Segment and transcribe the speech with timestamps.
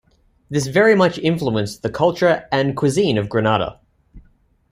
[0.49, 3.79] This very much influenced the culture and cuisine of Grenada.